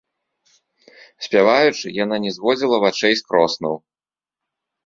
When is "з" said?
3.21-3.29